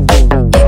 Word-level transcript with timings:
Boom, 0.00 0.28
boom, 0.28 0.50
boom. 0.50 0.59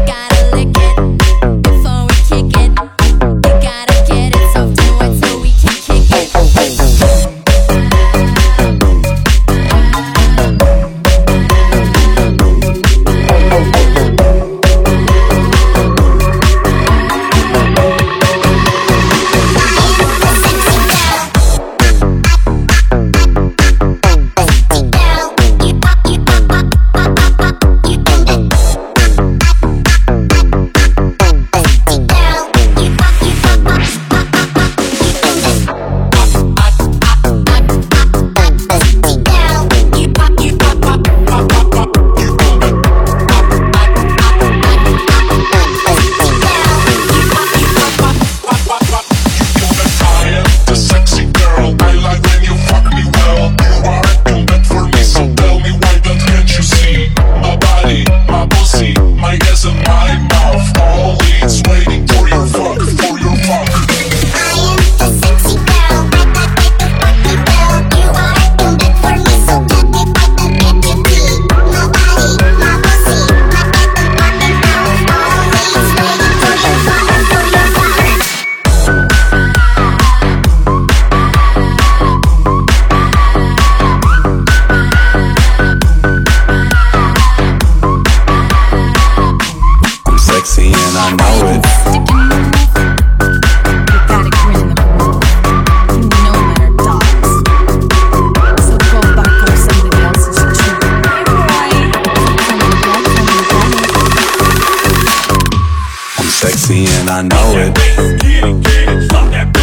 Sexy 106.43 106.87
and 106.87 107.09
I 107.09 107.23
know 107.23 107.55
it. 107.57 109.62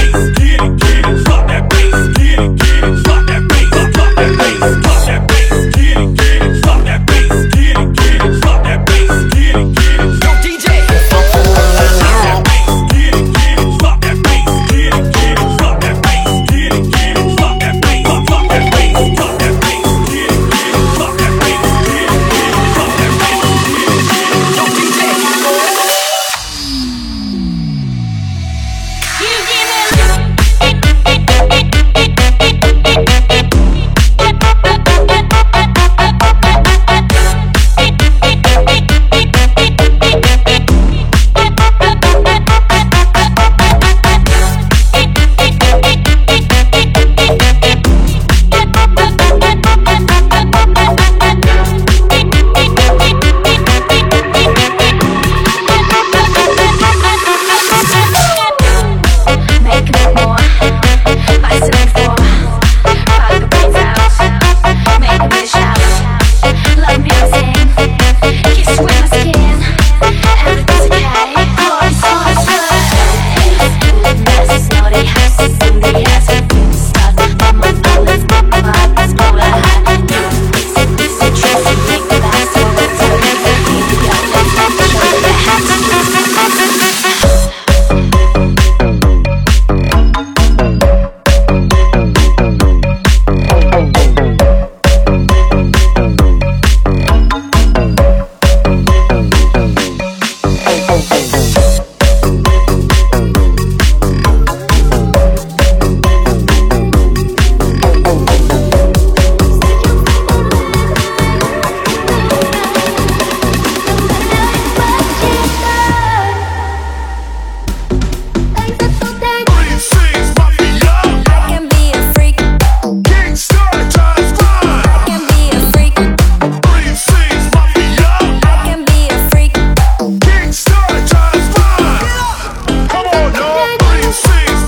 Freak. 134.12 134.59